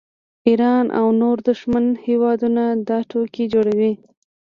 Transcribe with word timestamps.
ایران 0.47 0.85
او 0.99 1.07
نور 1.21 1.37
دښمن 1.49 1.85
هیوادونه 2.07 2.63
دا 2.87 2.97
ټوکې 3.09 3.45
جوړوي 3.53 3.93